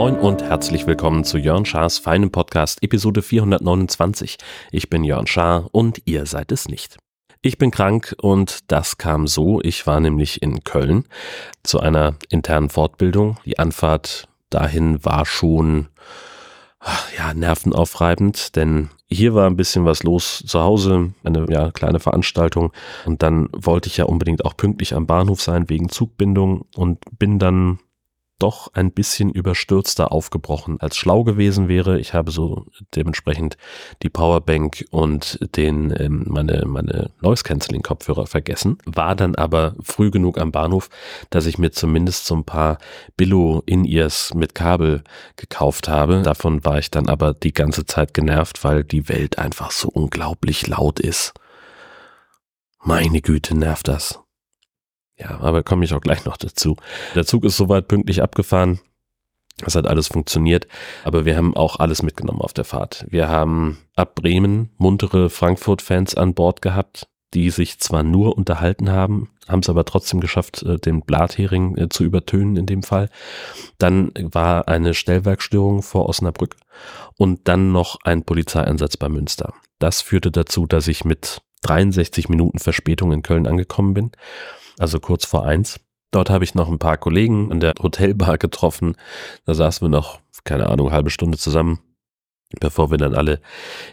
[0.00, 4.38] Moin und herzlich willkommen zu Jörn Schars feinem Podcast Episode 429.
[4.72, 6.96] Ich bin Jörn Schaar und ihr seid es nicht.
[7.42, 9.60] Ich bin krank und das kam so.
[9.62, 11.04] Ich war nämlich in Köln
[11.62, 13.38] zu einer internen Fortbildung.
[13.44, 15.88] Die Anfahrt dahin war schon
[17.16, 22.72] ja, nervenaufreibend, denn hier war ein bisschen was los zu Hause, eine ja, kleine Veranstaltung.
[23.04, 27.38] Und dann wollte ich ja unbedingt auch pünktlich am Bahnhof sein wegen Zugbindung und bin
[27.38, 27.80] dann
[28.40, 32.00] doch ein bisschen überstürzter aufgebrochen als schlau gewesen wäre.
[32.00, 33.56] Ich habe so dementsprechend
[34.02, 38.78] die Powerbank und den ähm, meine meine Noise Cancelling Kopfhörer vergessen.
[38.84, 40.88] War dann aber früh genug am Bahnhof,
[41.30, 42.78] dass ich mir zumindest so ein paar
[43.16, 45.04] Billo In-Ears mit Kabel
[45.36, 46.22] gekauft habe.
[46.22, 50.66] Davon war ich dann aber die ganze Zeit genervt, weil die Welt einfach so unglaublich
[50.66, 51.34] laut ist.
[52.82, 54.20] Meine Güte, nervt das.
[55.20, 56.76] Ja, aber komme ich auch gleich noch dazu.
[57.14, 58.80] Der Zug ist soweit pünktlich abgefahren.
[59.66, 60.66] Es hat alles funktioniert,
[61.04, 63.04] aber wir haben auch alles mitgenommen auf der Fahrt.
[63.10, 69.28] Wir haben ab Bremen muntere Frankfurt-Fans an Bord gehabt, die sich zwar nur unterhalten haben,
[69.46, 73.10] haben es aber trotzdem geschafft, äh, den Blathering äh, zu übertönen in dem Fall.
[73.76, 76.56] Dann war eine Stellwerkstörung vor Osnabrück
[77.18, 79.52] und dann noch ein Polizeieinsatz bei Münster.
[79.78, 84.12] Das führte dazu, dass ich mit 63 Minuten Verspätung in Köln angekommen bin
[84.80, 85.78] also kurz vor eins.
[86.10, 88.96] Dort habe ich noch ein paar Kollegen in der Hotelbar getroffen.
[89.44, 91.78] Da saßen wir noch, keine Ahnung, halbe Stunde zusammen,
[92.58, 93.40] bevor wir dann alle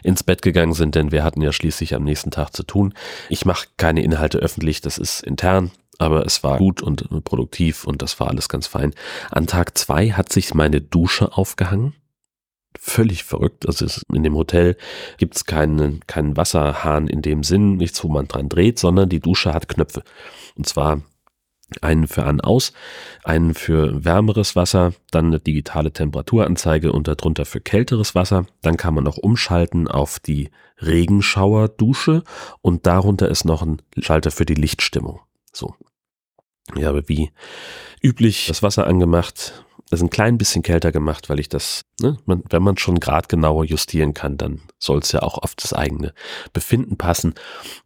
[0.02, 2.94] ins Bett gegangen sind, denn wir hatten ja schließlich am nächsten Tag zu tun.
[3.28, 8.02] Ich mache keine Inhalte öffentlich, das ist intern, aber es war gut und produktiv und
[8.02, 8.94] das war alles ganz fein.
[9.30, 11.94] An Tag zwei hat sich meine Dusche aufgehangen.
[12.76, 13.66] Völlig verrückt.
[13.66, 14.76] Also in dem Hotel
[15.16, 19.20] gibt es keinen, keinen Wasserhahn in dem Sinn, nichts, wo man dran dreht, sondern die
[19.20, 20.02] Dusche hat Knöpfe.
[20.56, 21.02] Und zwar
[21.82, 22.72] einen für an aus,
[23.24, 28.46] einen für wärmeres Wasser, dann eine digitale Temperaturanzeige und darunter für kälteres Wasser.
[28.62, 30.50] Dann kann man noch umschalten auf die
[30.80, 32.22] Regenschauerdusche
[32.62, 35.20] und darunter ist noch ein Schalter für die Lichtstimmung.
[35.52, 35.74] So.
[36.76, 37.30] Ich habe wie
[38.02, 42.42] üblich das Wasser angemacht, das ein klein bisschen kälter gemacht, weil ich das, ne, man,
[42.50, 46.12] wenn man schon grad genauer justieren kann, dann soll es ja auch auf das eigene
[46.52, 47.34] Befinden passen.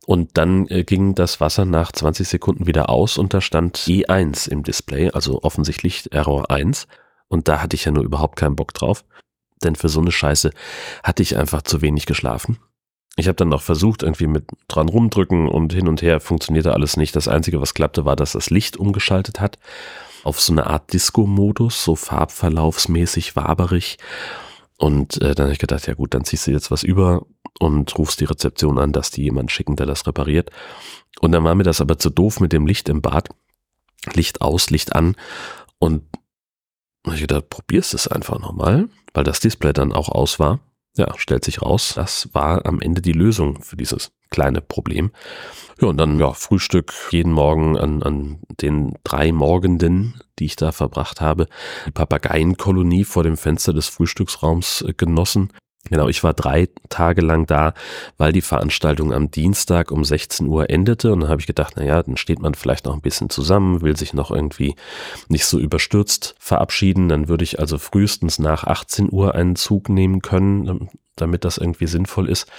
[0.07, 4.49] Und dann äh, ging das Wasser nach 20 Sekunden wieder aus und da stand E1
[4.49, 6.87] im Display, also offensichtlich Error 1.
[7.29, 9.05] Und da hatte ich ja nur überhaupt keinen Bock drauf.
[9.63, 10.51] Denn für so eine Scheiße
[11.05, 12.59] hatte ich einfach zu wenig geschlafen.
[13.17, 16.97] Ich habe dann noch versucht, irgendwie mit dran rumdrücken und hin und her funktionierte alles
[16.97, 17.15] nicht.
[17.15, 19.59] Das Einzige, was klappte, war, dass das Licht umgeschaltet hat
[20.25, 23.99] auf so eine Art Disco-Modus, so farbverlaufsmäßig waberig.
[24.79, 27.27] Und äh, dann habe ich gedacht, ja gut, dann ziehst du jetzt was über
[27.59, 30.51] und rufst die Rezeption an, dass die jemand schicken, der das repariert.
[31.21, 33.29] Und dann war mir das aber zu doof mit dem Licht im Bad.
[34.15, 35.15] Licht aus, Licht an.
[35.79, 36.03] Und
[37.07, 40.61] ich gedacht, probierst es einfach nochmal, weil das Display dann auch aus war.
[40.97, 45.11] Ja, stellt sich raus, das war am Ende die Lösung für dieses kleine Problem.
[45.81, 50.71] Ja, und dann ja, Frühstück jeden Morgen an, an den drei Morgenden, die ich da
[50.71, 51.49] verbracht habe,
[51.87, 55.53] die Papageienkolonie vor dem Fenster des Frühstücksraums äh, genossen.
[55.91, 57.75] Genau, ich war drei Tage lang da,
[58.17, 61.13] weil die Veranstaltung am Dienstag um 16 Uhr endete.
[61.13, 63.83] Und dann habe ich gedacht, na ja, dann steht man vielleicht noch ein bisschen zusammen,
[63.83, 64.77] will sich noch irgendwie
[65.29, 67.09] nicht so überstürzt verabschieden.
[67.09, 71.89] Dann würde ich also frühestens nach 18 Uhr einen Zug nehmen können, damit das irgendwie
[71.89, 72.51] sinnvoll ist.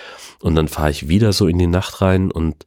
[0.41, 2.65] Und dann fahre ich wieder so in die Nacht rein und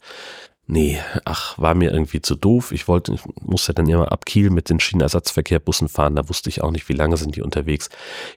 [0.66, 2.72] nee, ach, war mir irgendwie zu doof.
[2.72, 6.16] Ich wollte, ich musste dann immer ab Kiel mit den Schienenersatzverkehrbussen fahren.
[6.16, 7.88] Da wusste ich auch nicht, wie lange sind die unterwegs.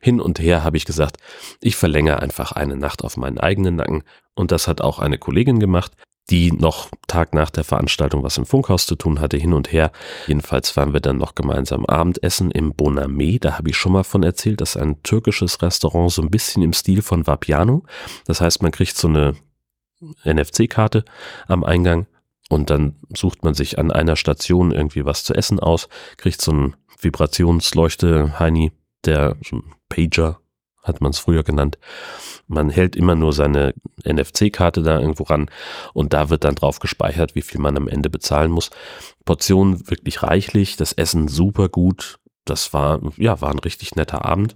[0.01, 1.17] Hin und her habe ich gesagt,
[1.61, 4.03] ich verlängere einfach eine Nacht auf meinen eigenen Nacken.
[4.35, 5.93] Und das hat auch eine Kollegin gemacht,
[6.29, 9.91] die noch Tag nach der Veranstaltung was im Funkhaus zu tun hatte, hin und her.
[10.27, 13.39] Jedenfalls waren wir dann noch gemeinsam Abendessen im Boname.
[13.39, 14.61] Da habe ich schon mal von erzählt.
[14.61, 17.83] Das ist ein türkisches Restaurant, so ein bisschen im Stil von Vapiano.
[18.25, 19.35] Das heißt, man kriegt so eine
[20.23, 21.03] NFC-Karte
[21.47, 22.05] am Eingang
[22.49, 25.87] und dann sucht man sich an einer Station irgendwie was zu essen aus,
[26.17, 28.73] kriegt so ein Vibrationsleuchte, Heini,
[29.05, 30.39] der so ein Pager
[30.83, 31.77] hat man es früher genannt.
[32.47, 33.73] Man hält immer nur seine
[34.03, 35.49] NFC-Karte da irgendwo ran
[35.93, 38.71] und da wird dann drauf gespeichert, wie viel man am Ende bezahlen muss.
[39.25, 42.17] Portionen wirklich reichlich, das Essen super gut.
[42.45, 44.55] Das war, ja, war ein richtig netter Abend.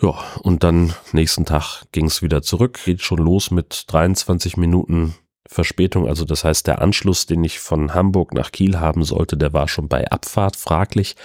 [0.00, 5.14] Ja, und dann nächsten Tag ging es wieder zurück, geht schon los mit 23 Minuten
[5.52, 6.08] Verspätung.
[6.08, 9.68] Also das heißt, der Anschluss, den ich von Hamburg nach Kiel haben sollte, der war
[9.68, 11.16] schon bei Abfahrt fraglich.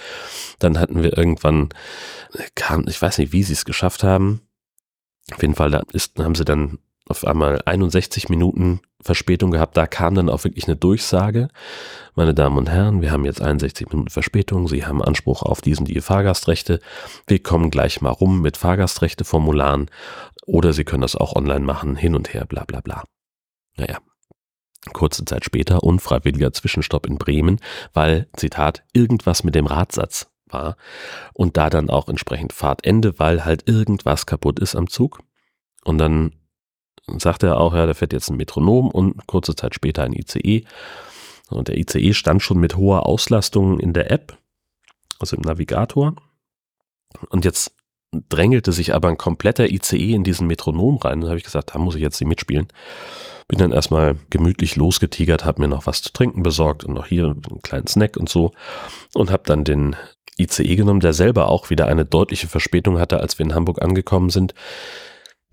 [0.58, 1.70] Dann hatten wir irgendwann,
[2.54, 4.42] kam, ich weiß nicht, wie sie es geschafft haben.
[5.32, 6.78] Auf jeden Fall, da ist, haben sie dann
[7.08, 9.76] auf einmal 61 Minuten Verspätung gehabt.
[9.76, 11.48] Da kam dann auch wirklich eine Durchsage.
[12.14, 14.68] Meine Damen und Herren, wir haben jetzt 61 Minuten Verspätung.
[14.68, 16.80] Sie haben Anspruch auf diesen die Fahrgastrechte.
[17.26, 19.90] Wir kommen gleich mal rum mit Fahrgastrechteformularen.
[20.46, 23.04] Oder Sie können das auch online machen, hin und her, bla bla bla.
[23.76, 23.98] Naja,
[24.92, 27.60] Kurze Zeit später unfreiwilliger Zwischenstopp in Bremen,
[27.92, 30.76] weil, Zitat, irgendwas mit dem Radsatz war
[31.34, 35.20] und da dann auch entsprechend Fahrtende, weil halt irgendwas kaputt ist am Zug.
[35.84, 36.32] Und dann
[37.16, 40.64] sagt er auch, ja, da fährt jetzt ein Metronom und kurze Zeit später ein ICE.
[41.50, 44.38] Und der ICE stand schon mit hoher Auslastung in der App,
[45.18, 46.14] also im Navigator.
[47.30, 47.72] Und jetzt
[48.28, 51.20] drängelte sich aber ein kompletter ICE in diesen Metronom rein.
[51.20, 52.68] Da habe ich gesagt, da muss ich jetzt nicht mitspielen.
[53.48, 57.24] Bin dann erstmal gemütlich losgetigert, habe mir noch was zu trinken besorgt und noch hier
[57.24, 58.52] einen kleinen Snack und so.
[59.14, 59.96] Und habe dann den
[60.38, 64.30] ICE genommen, der selber auch wieder eine deutliche Verspätung hatte, als wir in Hamburg angekommen
[64.30, 64.54] sind.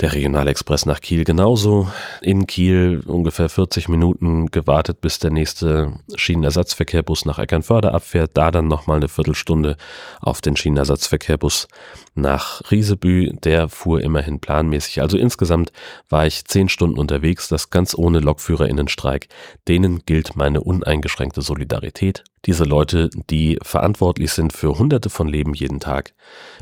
[0.02, 1.90] Der Regionalexpress nach Kiel genauso.
[2.22, 8.32] In Kiel ungefähr 40 Minuten gewartet, bis der nächste Schienenersatzverkehrbus nach Eckernförde abfährt.
[8.34, 9.78] Da dann nochmal eine Viertelstunde
[10.20, 11.70] auf den Schienenersatzverkehrbus
[12.14, 13.32] nach Riesebü.
[13.44, 15.02] Der fuhr immerhin planmäßig.
[15.02, 15.72] Also insgesamt
[16.10, 19.30] war ich zehn Stunden unterwegs, das ganz ohne Lokführerinnenstreik.
[19.70, 22.26] Denen gilt meine uneingeschränkte Solidarität.
[22.46, 26.14] Diese Leute, die verantwortlich sind für hunderte von Leben jeden Tag,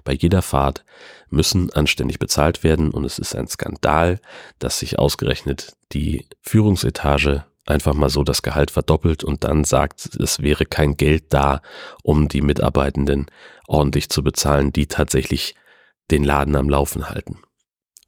[0.06, 0.86] bei jeder Fahrt,
[1.30, 4.20] müssen anständig bezahlt werden und es ist ein Skandal,
[4.60, 10.42] dass sich ausgerechnet die Führungsetage einfach mal so das Gehalt verdoppelt und dann sagt, es
[10.42, 11.62] wäre kein Geld da,
[12.04, 13.28] um die Mitarbeitenden
[13.68, 15.56] ordentlich zu bezahlen, die tatsächlich
[16.12, 17.40] den Laden am Laufen halten.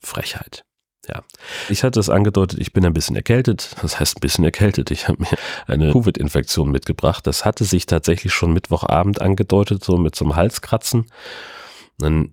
[0.01, 0.63] Frechheit.
[1.07, 1.23] Ja,
[1.69, 3.75] ich hatte es angedeutet, ich bin ein bisschen erkältet.
[3.81, 4.89] Das heißt ein bisschen erkältet.
[4.89, 7.27] Ich habe mir eine Covid-Infektion mitgebracht.
[7.27, 11.05] Das hatte sich tatsächlich schon Mittwochabend angedeutet, so mit so einem Halskratzen.
[11.99, 12.31] Dann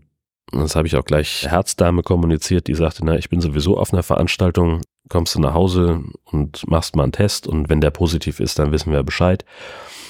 [0.53, 4.03] das habe ich auch gleich Herzdame kommuniziert, die sagte, na, ich bin sowieso auf einer
[4.03, 8.59] Veranstaltung, kommst du nach Hause und machst mal einen Test und wenn der positiv ist,
[8.59, 9.45] dann wissen wir Bescheid.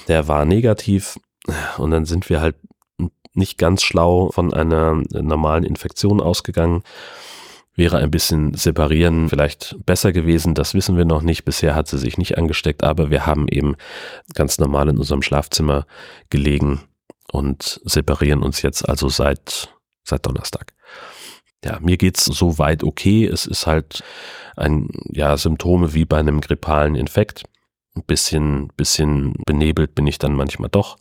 [0.08, 1.18] Der war negativ
[1.78, 2.56] und dann sind wir halt
[3.34, 6.82] nicht ganz schlau von einer normalen Infektion ausgegangen.
[7.74, 11.44] Wäre ein bisschen separieren vielleicht besser gewesen, das wissen wir noch nicht.
[11.44, 13.76] Bisher hat sie sich nicht angesteckt, aber wir haben eben
[14.34, 15.86] ganz normal in unserem Schlafzimmer
[16.28, 16.80] gelegen
[17.32, 19.72] und separieren uns jetzt also seit
[20.04, 20.72] seit Donnerstag.
[21.64, 23.24] Ja, mir geht's so weit okay.
[23.26, 24.02] Es ist halt
[24.56, 27.44] ein, ja, Symptome wie bei einem grippalen Infekt.
[27.94, 30.96] Ein bisschen, bisschen benebelt bin ich dann manchmal doch.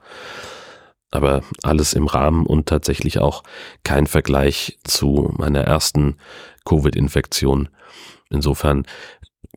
[1.10, 3.44] Aber alles im Rahmen und tatsächlich auch
[3.84, 6.18] kein Vergleich zu meiner ersten
[6.66, 7.70] Covid-Infektion.
[8.30, 8.86] Insofern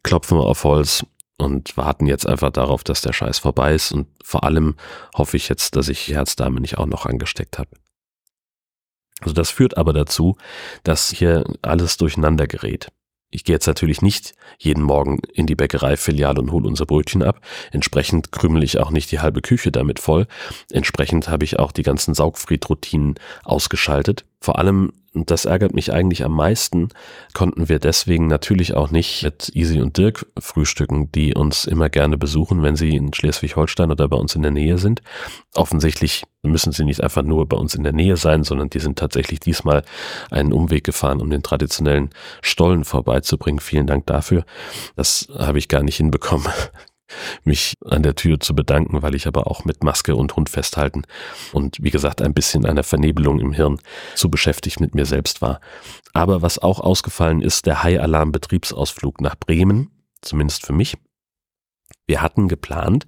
[0.02, 1.04] klopfen wir auf Holz
[1.36, 3.92] und warten jetzt einfach darauf, dass der Scheiß vorbei ist.
[3.92, 4.76] Und vor allem
[5.16, 7.70] hoffe ich jetzt, dass ich Herzdame nicht auch noch angesteckt habe.
[9.20, 10.36] Also das führt aber dazu,
[10.82, 12.88] dass hier alles durcheinander gerät.
[13.34, 17.40] Ich gehe jetzt natürlich nicht jeden Morgen in die Bäckereifiliale und hole unser Brötchen ab.
[17.72, 20.28] Entsprechend krümel ich auch nicht die halbe Küche damit voll.
[20.70, 24.24] Entsprechend habe ich auch die ganzen Saugfriedroutinen ausgeschaltet.
[24.40, 26.88] Vor allem und das ärgert mich eigentlich am meisten,
[27.32, 32.18] konnten wir deswegen natürlich auch nicht mit Easy und Dirk frühstücken, die uns immer gerne
[32.18, 35.02] besuchen, wenn sie in Schleswig-Holstein oder bei uns in der Nähe sind.
[35.54, 38.98] Offensichtlich müssen sie nicht einfach nur bei uns in der Nähe sein, sondern die sind
[38.98, 39.84] tatsächlich diesmal
[40.30, 42.10] einen Umweg gefahren, um den traditionellen
[42.42, 43.60] Stollen vorbeizubringen.
[43.60, 44.44] Vielen Dank dafür.
[44.96, 46.46] Das habe ich gar nicht hinbekommen
[47.44, 51.02] mich an der Tür zu bedanken, weil ich aber auch mit Maske und Hund festhalten
[51.52, 53.78] und wie gesagt ein bisschen einer Vernebelung im Hirn
[54.14, 55.60] zu beschäftigt mit mir selbst war.
[56.12, 59.90] Aber was auch ausgefallen ist, der High Alarm Betriebsausflug nach Bremen,
[60.22, 60.96] zumindest für mich.
[62.06, 63.06] Wir hatten geplant,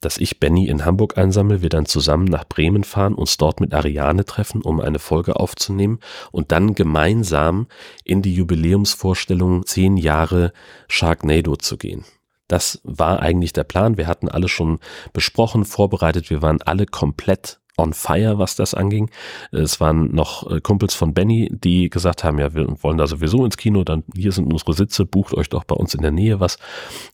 [0.00, 3.74] dass ich Benny in Hamburg einsammle, wir dann zusammen nach Bremen fahren, uns dort mit
[3.74, 6.00] Ariane treffen, um eine Folge aufzunehmen
[6.32, 7.66] und dann gemeinsam
[8.02, 10.52] in die Jubiläumsvorstellung zehn Jahre
[10.88, 12.04] Sharknado zu gehen.
[12.50, 13.96] Das war eigentlich der Plan.
[13.96, 14.80] Wir hatten alles schon
[15.12, 16.30] besprochen, vorbereitet.
[16.30, 19.08] Wir waren alle komplett on fire, was das anging.
[19.52, 23.44] Es waren noch äh, Kumpels von Benny, die gesagt haben, ja, wir wollen da sowieso
[23.44, 26.40] ins Kino, dann hier sind unsere Sitze, bucht euch doch bei uns in der Nähe
[26.40, 26.58] was.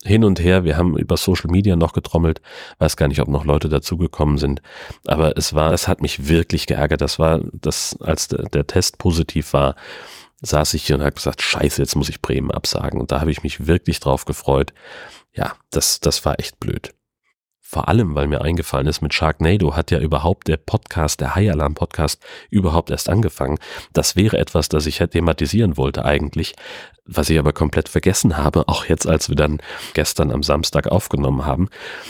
[0.05, 2.41] Hin und her, wir haben über Social Media noch getrommelt,
[2.79, 4.63] weiß gar nicht, ob noch Leute dazugekommen sind,
[5.07, 7.03] aber es war, es hat mich wirklich geärgert.
[7.03, 9.77] Das war, das, als der, der Test positiv war,
[10.43, 13.01] saß ich hier und habe gesagt, scheiße, jetzt muss ich Bremen absagen.
[13.01, 14.73] Und da habe ich mich wirklich drauf gefreut.
[15.33, 16.95] Ja, das, das war echt blöd.
[17.69, 21.51] Vor allem, weil mir eingefallen ist, mit Sharknado hat ja überhaupt der Podcast, der High
[21.51, 23.59] Alarm Podcast, überhaupt erst angefangen.
[23.93, 26.55] Das wäre etwas, das ich thematisieren wollte eigentlich,
[27.07, 29.61] was ich aber komplett vergessen habe, auch jetzt, als wir dann
[29.95, 31.69] gestern am Samstag aufgenommen haben.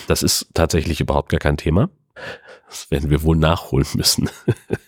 [0.09, 1.88] Das ist tatsächlich überhaupt gar kein Thema.
[2.68, 4.28] Das werden wir wohl nachholen müssen.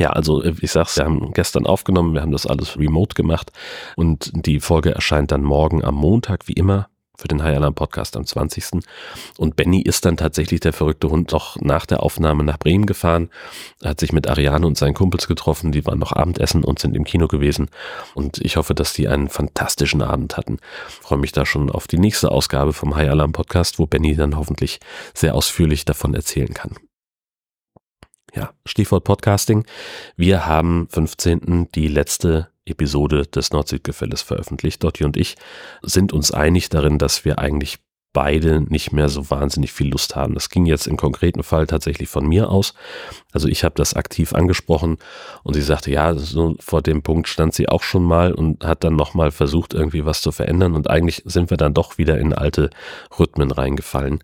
[0.00, 3.52] Ja, also äh, ich sag's, wir haben gestern aufgenommen, wir haben das alles remote gemacht
[3.96, 6.88] und die Folge erscheint dann morgen am Montag, wie immer,
[7.18, 8.80] für den High Alarm Podcast am 20.
[9.36, 13.28] Und Benny ist dann tatsächlich der verrückte Hund noch nach der Aufnahme nach Bremen gefahren,
[13.84, 17.04] hat sich mit Ariane und seinen Kumpels getroffen, die waren noch Abendessen und sind im
[17.04, 17.68] Kino gewesen.
[18.14, 20.60] Und ich hoffe, dass die einen fantastischen Abend hatten.
[21.02, 24.38] freue mich da schon auf die nächste Ausgabe vom High Alarm Podcast, wo Benny dann
[24.38, 24.80] hoffentlich
[25.12, 26.76] sehr ausführlich davon erzählen kann.
[28.34, 29.64] Ja, Stichwort Podcasting.
[30.16, 31.68] Wir haben 15.
[31.74, 34.84] die letzte Episode des Nord-Süd-Gefälles veröffentlicht.
[34.84, 35.36] Dotti und ich
[35.82, 37.78] sind uns einig darin, dass wir eigentlich
[38.12, 40.34] beide nicht mehr so wahnsinnig viel Lust haben.
[40.34, 42.74] Das ging jetzt im konkreten Fall tatsächlich von mir aus.
[43.32, 44.98] Also ich habe das aktiv angesprochen
[45.42, 48.82] und sie sagte, ja, so vor dem Punkt stand sie auch schon mal und hat
[48.82, 52.32] dann nochmal versucht, irgendwie was zu verändern und eigentlich sind wir dann doch wieder in
[52.32, 52.70] alte
[53.18, 54.22] Rhythmen reingefallen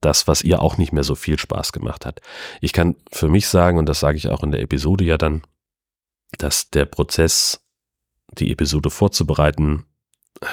[0.00, 2.20] das, was ihr auch nicht mehr so viel Spaß gemacht hat.
[2.60, 5.42] Ich kann für mich sagen, und das sage ich auch in der Episode ja dann,
[6.38, 7.60] dass der Prozess,
[8.32, 9.84] die Episode vorzubereiten,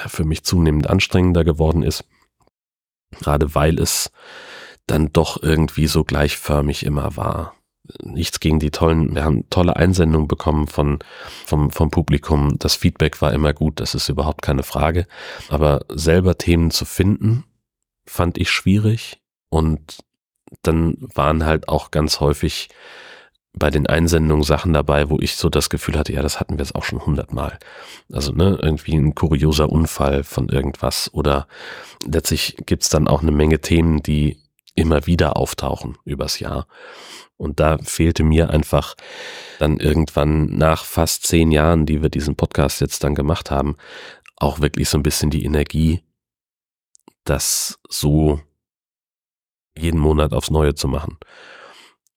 [0.06, 2.04] für mich zunehmend anstrengender geworden ist.
[3.20, 4.10] Gerade weil es
[4.86, 7.54] dann doch irgendwie so gleichförmig immer war.
[8.02, 11.00] Nichts gegen die tollen, wir haben tolle Einsendungen bekommen von,
[11.44, 12.58] vom, vom Publikum.
[12.58, 15.06] Das Feedback war immer gut, das ist überhaupt keine Frage.
[15.48, 17.44] Aber selber Themen zu finden,
[18.06, 19.20] fand ich schwierig.
[19.50, 19.98] Und
[20.62, 22.68] dann waren halt auch ganz häufig
[23.56, 26.64] bei den Einsendungen Sachen dabei, wo ich so das Gefühl hatte, ja, das hatten wir
[26.64, 27.58] jetzt auch schon hundertmal.
[28.12, 31.46] Also, ne, irgendwie ein kurioser Unfall von irgendwas oder
[32.04, 34.38] letztlich gibt's dann auch eine Menge Themen, die
[34.74, 36.66] immer wieder auftauchen übers Jahr.
[37.36, 38.94] Und da fehlte mir einfach
[39.58, 43.76] dann irgendwann nach fast zehn Jahren, die wir diesen Podcast jetzt dann gemacht haben,
[44.36, 46.02] auch wirklich so ein bisschen die Energie,
[47.24, 48.40] das so
[49.76, 51.18] jeden Monat aufs Neue zu machen.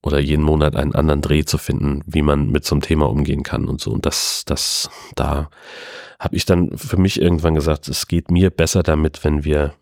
[0.04, 3.44] Oder jeden Monat einen anderen Dreh zu finden, wie man mit so einem Thema umgehen
[3.44, 3.92] kann und so.
[3.92, 5.50] Und das, das, da
[6.20, 9.74] habe ich dann für mich irgendwann gesagt, es geht mir besser damit, wenn wir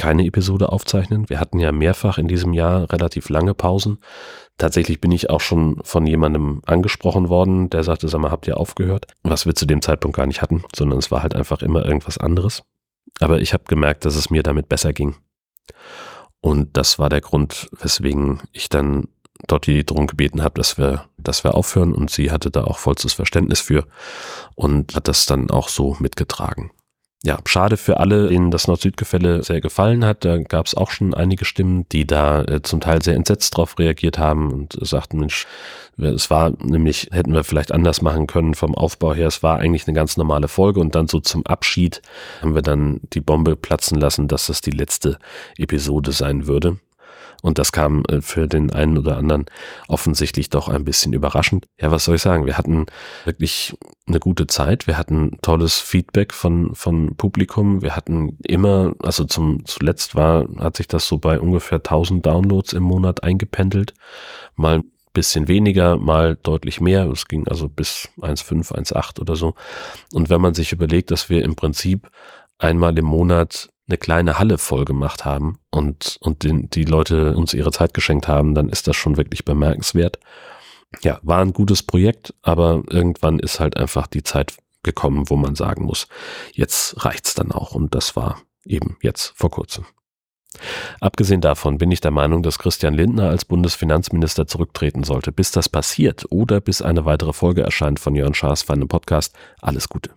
[0.00, 1.28] keine Episode aufzeichnen.
[1.28, 3.98] Wir hatten ja mehrfach in diesem Jahr relativ lange Pausen.
[4.56, 8.56] Tatsächlich bin ich auch schon von jemandem angesprochen worden, der sagte, sag mal, habt ihr
[8.56, 9.08] aufgehört?
[9.22, 12.16] Was wir zu dem Zeitpunkt gar nicht hatten, sondern es war halt einfach immer irgendwas
[12.16, 12.62] anderes.
[13.20, 15.16] Aber ich habe gemerkt, dass es mir damit besser ging.
[16.40, 19.08] Und das war der Grund, weswegen ich dann
[19.46, 21.92] Dotti darum gebeten habe, dass wir, dass wir aufhören.
[21.92, 23.86] Und sie hatte da auch vollstes Verständnis für
[24.54, 26.70] und hat das dann auch so mitgetragen
[27.22, 30.24] ja, schade für alle, denen das Nord-Süd-Gefälle sehr gefallen hat.
[30.24, 33.78] Da gab es auch schon einige Stimmen, die da äh, zum Teil sehr entsetzt drauf
[33.78, 35.46] reagiert haben und sagten, Mensch,
[35.98, 39.26] es war nämlich, hätten wir vielleicht anders machen können vom Aufbau her.
[39.26, 42.00] Es war eigentlich eine ganz normale Folge und dann so zum Abschied
[42.40, 45.18] haben wir dann die Bombe platzen lassen, dass das die letzte
[45.58, 46.78] Episode sein würde.
[47.42, 49.46] Und das kam äh, für den einen oder anderen
[49.88, 51.66] offensichtlich doch ein bisschen überraschend.
[51.80, 52.46] Ja, was soll ich sagen?
[52.46, 52.86] Wir hatten
[53.24, 54.86] wirklich eine gute Zeit.
[54.86, 57.82] Wir hatten tolles Feedback von, von Publikum.
[57.82, 62.72] Wir hatten immer, also zum, zuletzt war, hat sich das so bei ungefähr 1000 Downloads
[62.72, 63.94] im Monat eingependelt.
[64.56, 64.82] Mal
[65.12, 67.08] bisschen weniger, mal deutlich mehr.
[67.10, 69.54] Es ging also bis 1,5, 1,8 oder so.
[70.12, 72.10] Und wenn man sich überlegt, dass wir im Prinzip
[72.58, 77.54] einmal im Monat eine kleine Halle voll gemacht haben und, und den, die Leute uns
[77.54, 80.18] ihre Zeit geschenkt haben, dann ist das schon wirklich bemerkenswert.
[81.02, 85.54] Ja, war ein gutes Projekt, aber irgendwann ist halt einfach die Zeit gekommen, wo man
[85.54, 86.08] sagen muss,
[86.52, 89.84] jetzt reicht's dann auch und das war eben jetzt vor kurzem.
[91.00, 95.30] Abgesehen davon bin ich der Meinung, dass Christian Lindner als Bundesfinanzminister zurücktreten sollte.
[95.30, 99.88] Bis das passiert oder bis eine weitere Folge erscheint von Jörn Schaas feinem Podcast, alles
[99.88, 100.10] Gute.